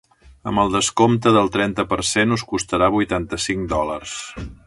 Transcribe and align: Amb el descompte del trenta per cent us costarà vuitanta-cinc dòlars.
Amb 0.51 0.61
el 0.61 0.71
descompte 0.75 1.33
del 1.35 1.51
trenta 1.57 1.85
per 1.91 1.99
cent 2.13 2.35
us 2.37 2.45
costarà 2.55 2.89
vuitanta-cinc 2.97 3.71
dòlars. 3.77 4.19